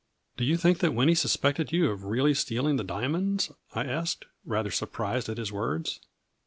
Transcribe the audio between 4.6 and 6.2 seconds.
surprised at his words.